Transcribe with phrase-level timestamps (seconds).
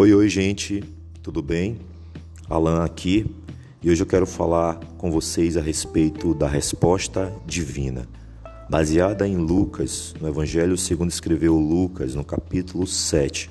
[0.00, 0.84] Oi, oi, gente,
[1.24, 1.76] tudo bem?
[2.48, 3.26] Alan aqui
[3.82, 8.08] e hoje eu quero falar com vocês a respeito da resposta divina,
[8.70, 13.50] baseada em Lucas, no Evangelho segundo escreveu Lucas, no capítulo 7,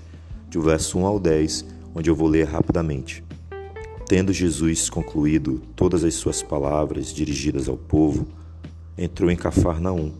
[0.49, 3.25] do verso 1 ao 10, onde eu vou ler rapidamente.
[4.07, 8.25] Tendo Jesus concluído todas as suas palavras dirigidas ao povo,
[8.97, 10.13] entrou em Cafarnaum,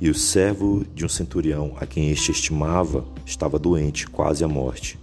[0.00, 4.96] e o servo de um centurião, a quem este estimava, estava doente, quase à morte.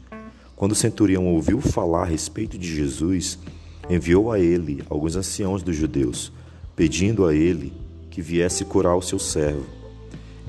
[0.64, 3.38] Quando o centurião ouviu falar a respeito de Jesus,
[3.90, 6.32] enviou a ele alguns anciãos dos judeus,
[6.74, 7.74] pedindo a ele
[8.10, 9.66] que viesse curar o seu servo.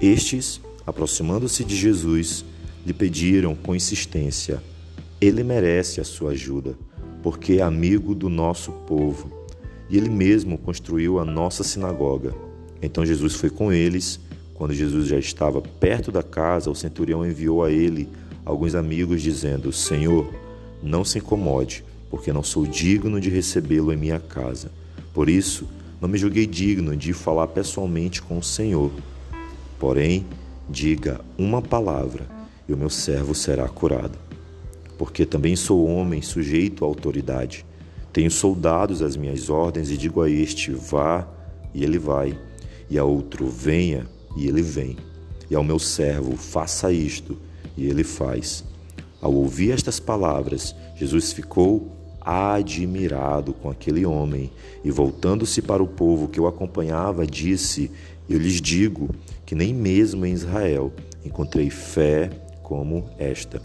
[0.01, 2.45] Estes, aproximando-se de Jesus,
[2.87, 4.63] lhe pediram com insistência:
[5.21, 6.79] Ele merece a sua ajuda,
[7.21, 9.33] porque é amigo do nosso povo,
[9.91, 12.33] e ele mesmo construiu a nossa sinagoga.
[12.81, 14.21] Então Jesus foi com eles.
[14.55, 18.09] Quando Jesus já estava perto da casa, o centurião enviou a ele
[18.45, 20.33] alguns amigos, dizendo: Senhor,
[20.83, 24.71] não se incomode, porque não sou digno de recebê-lo em minha casa.
[25.13, 25.67] Por isso,
[26.01, 28.91] não me julguei digno de falar pessoalmente com o Senhor.
[29.79, 30.27] Porém,
[30.69, 32.27] diga uma palavra
[32.69, 34.19] e o meu servo será curado.
[34.99, 37.65] Porque também sou homem sujeito à autoridade.
[38.13, 41.27] Tenho soldados às minhas ordens e digo a este: vá,
[41.75, 42.39] e ele vai,
[42.89, 44.97] e a outro: venha, e ele vem.
[45.51, 47.37] E ao meu servo: faça isto,
[47.77, 48.65] e ele faz.
[49.21, 54.51] Ao ouvir estas palavras, Jesus ficou admirado com aquele homem
[54.83, 57.91] e, voltando-se para o povo que o acompanhava, disse:
[58.29, 59.11] Eu lhes digo
[59.45, 60.93] que nem mesmo em Israel
[61.25, 62.31] encontrei fé
[62.63, 63.61] como esta.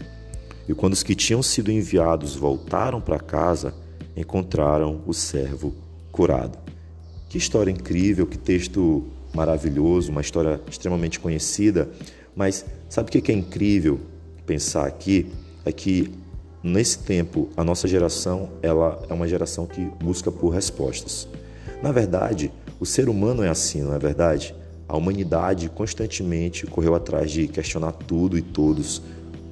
[0.68, 3.74] E quando os que tinham sido enviados voltaram para casa,
[4.16, 5.74] encontraram o servo
[6.12, 6.58] curado.
[7.28, 11.88] Que história incrível, que texto maravilhoso, uma história extremamente conhecida.
[12.34, 14.00] Mas sabe o que é incrível
[14.46, 15.30] pensar aqui?
[15.64, 16.12] É que
[16.62, 21.28] nesse tempo a nossa geração ela é uma geração que busca por respostas.
[21.82, 24.54] Na verdade, o ser humano é assim, não é verdade?
[24.88, 29.02] A humanidade constantemente correu atrás de questionar tudo e todos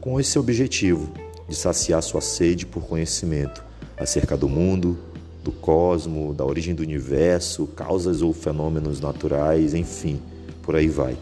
[0.01, 1.13] com esse objetivo
[1.49, 3.65] de saciar sua sede por conhecimento
[3.97, 4.99] acerca do mundo,
[5.43, 10.21] do cosmo, da origem do universo, causas ou fenômenos naturais, enfim,
[10.63, 11.17] por aí vai.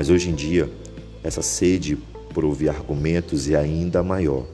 [0.00, 0.66] Mas hoje em dia,
[1.22, 1.98] essa sede
[2.32, 4.46] por ouvir argumentos é ainda maior.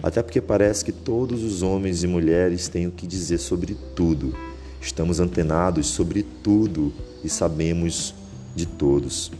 [0.00, 4.32] Até porque parece que todos os homens e mulheres têm o que dizer sobre tudo.
[4.80, 6.92] Estamos antenados sobre tudo
[7.24, 8.14] e sabemos
[8.54, 9.32] de todos.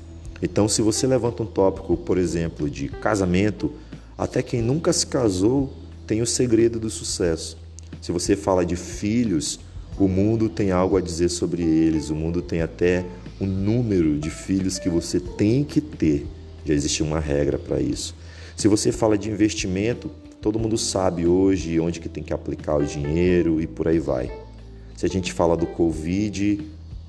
[0.43, 3.73] Então, se você levanta um tópico, por exemplo, de casamento,
[4.19, 5.73] até quem nunca se casou
[6.09, 7.57] tem o segredo do sucesso.
[8.01, 9.61] Se você fala de filhos,
[9.99, 13.05] o mundo tem algo a dizer sobre eles, o mundo tem até
[13.41, 16.27] o número de filhos que você tem que ter.
[16.65, 18.15] Já existe uma regra para isso.
[18.57, 20.11] Se você fala de investimento,
[20.41, 24.31] todo mundo sabe hoje onde que tem que aplicar o dinheiro e por aí vai.
[24.97, 26.61] Se a gente fala do Covid,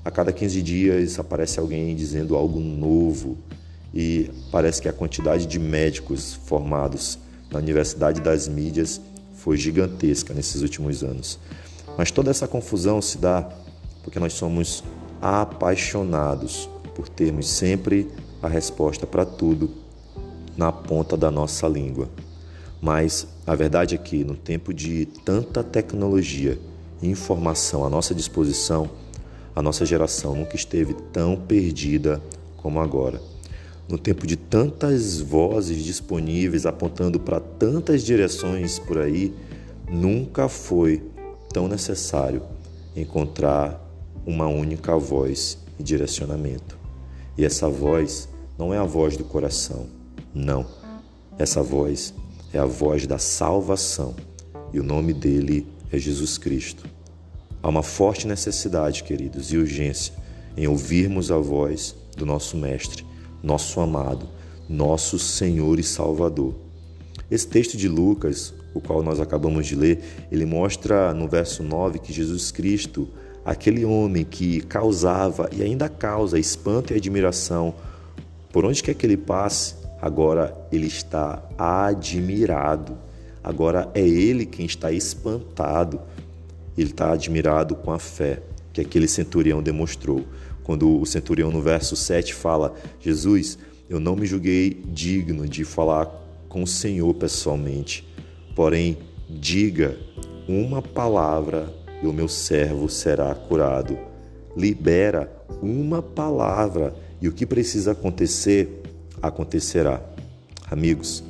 [0.04, 3.38] a cada 15 dias aparece alguém dizendo algo novo
[3.94, 7.18] e parece que a quantidade de médicos formados
[7.50, 9.00] na Universidade das Mídias
[9.36, 11.38] foi gigantesca nesses últimos anos.
[11.96, 13.48] Mas toda essa confusão se dá
[14.02, 14.84] porque nós somos
[15.20, 18.10] apaixonados por termos sempre
[18.42, 19.70] a resposta para tudo
[20.56, 22.08] na ponta da nossa língua.
[22.80, 26.58] Mas a verdade é que, no tempo de tanta tecnologia
[27.00, 28.90] e informação à nossa disposição,
[29.56, 32.20] a nossa geração nunca esteve tão perdida
[32.56, 33.20] como agora.
[33.88, 39.34] No tempo de tantas vozes disponíveis apontando para tantas direções por aí,
[39.90, 41.02] nunca foi
[41.54, 42.42] tão necessário
[42.94, 43.80] encontrar
[44.26, 46.76] uma única voz e direcionamento.
[47.38, 48.28] E essa voz
[48.58, 49.86] não é a voz do coração,
[50.34, 50.66] não.
[51.38, 52.12] Essa voz
[52.52, 54.14] é a voz da salvação
[54.72, 56.84] e o nome dele é Jesus Cristo.
[57.62, 60.12] Há uma forte necessidade, queridos, e urgência
[60.56, 63.04] em ouvirmos a voz do nosso Mestre
[63.44, 64.26] nosso amado,
[64.66, 66.54] nosso Senhor e Salvador.
[67.30, 72.00] Esse texto de Lucas, o qual nós acabamos de ler, ele mostra no verso 9
[72.00, 73.08] que Jesus Cristo,
[73.44, 77.74] aquele homem que causava e ainda causa espanto e admiração
[78.54, 82.96] por onde quer que ele passe, agora ele está admirado.
[83.42, 86.00] Agora é ele quem está espantado.
[86.78, 88.40] Ele está admirado com a fé
[88.72, 90.24] que aquele centurião demonstrou.
[90.62, 96.06] Quando o centurião no verso 7 fala: Jesus, eu não me julguei digno de falar
[96.48, 98.06] com o Senhor pessoalmente,
[98.54, 98.98] porém,
[99.28, 99.96] diga
[100.48, 101.72] uma palavra
[102.02, 103.98] e o meu servo será curado.
[104.56, 105.30] Libera
[105.62, 108.82] uma palavra e o que precisa acontecer,
[109.22, 110.00] acontecerá.
[110.70, 111.24] Amigos,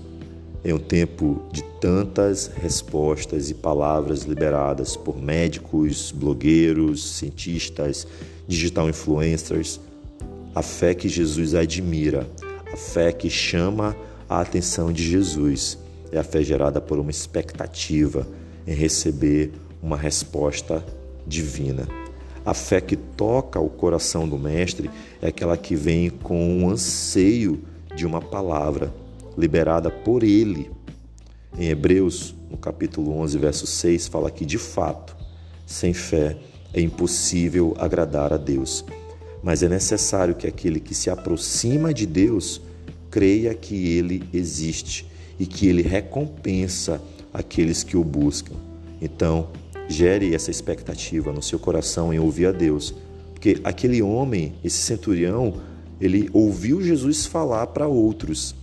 [0.64, 8.06] em um tempo de tantas respostas e palavras liberadas por médicos, blogueiros, cientistas,
[8.48, 9.80] digital influencers,
[10.54, 12.26] a fé que Jesus admira,
[12.72, 13.94] a fé que chama
[14.28, 15.78] a atenção de Jesus,
[16.12, 18.26] é a fé gerada por uma expectativa
[18.66, 19.52] em receber
[19.82, 20.84] uma resposta
[21.26, 21.86] divina.
[22.44, 24.90] A fé que toca o coração do Mestre
[25.22, 27.62] é aquela que vem com um anseio
[27.94, 28.92] de uma palavra
[29.36, 30.70] liberada por ele.
[31.58, 35.16] Em Hebreus, no capítulo 11, verso 6, fala que de fato,
[35.66, 36.36] sem fé
[36.72, 38.84] é impossível agradar a Deus.
[39.42, 42.60] Mas é necessário que aquele que se aproxima de Deus
[43.10, 45.06] creia que ele existe
[45.38, 47.00] e que ele recompensa
[47.32, 48.54] aqueles que o buscam.
[49.00, 49.48] Então,
[49.88, 52.94] gere essa expectativa no seu coração em ouvir a Deus,
[53.32, 55.54] porque aquele homem, esse centurião,
[56.00, 58.54] ele ouviu Jesus falar para outros.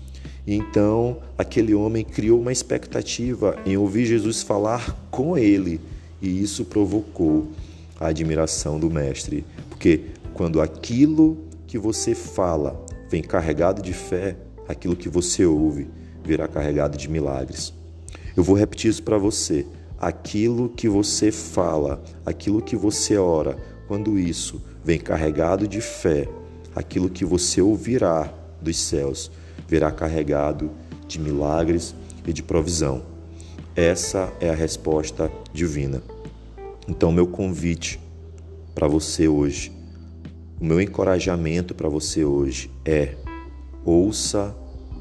[0.48, 5.80] Então, aquele homem criou uma expectativa em ouvir Jesus falar com ele,
[6.22, 7.48] e isso provocou
[8.00, 10.02] a admiração do mestre, porque
[10.34, 14.36] quando aquilo que você fala vem carregado de fé,
[14.68, 15.88] aquilo que você ouve
[16.24, 17.74] virá carregado de milagres.
[18.36, 19.66] Eu vou repetir isso para você.
[20.00, 23.58] Aquilo que você fala, aquilo que você ora,
[23.88, 26.28] quando isso vem carregado de fé,
[26.76, 29.32] aquilo que você ouvirá dos céus
[29.68, 30.72] verá carregado
[31.08, 31.96] de milagres
[32.26, 33.04] e de provisão.
[33.76, 36.02] Essa é a resposta divina.
[36.88, 38.00] Então, meu convite
[38.76, 39.72] para você hoje,
[40.60, 43.16] o meu encorajamento para você hoje é:
[43.86, 44.56] ouça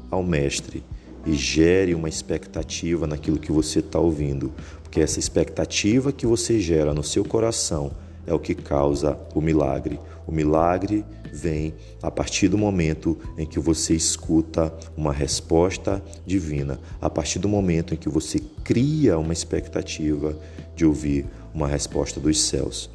[0.09, 0.83] ao Mestre
[1.25, 4.51] e gere uma expectativa naquilo que você está ouvindo,
[4.83, 7.91] porque essa expectativa que você gera no seu coração
[8.25, 9.99] é o que causa o milagre.
[10.27, 11.03] O milagre
[11.33, 17.49] vem a partir do momento em que você escuta uma resposta divina, a partir do
[17.49, 20.37] momento em que você cria uma expectativa
[20.75, 22.89] de ouvir uma resposta dos céus.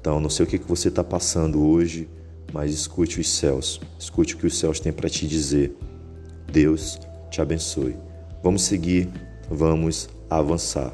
[0.00, 2.08] Então, não sei o que você está passando hoje,
[2.52, 5.76] mas escute os céus, escute o que os céus têm para te dizer.
[6.50, 6.98] Deus
[7.30, 7.96] te abençoe.
[8.42, 9.08] Vamos seguir,
[9.50, 10.92] vamos avançar.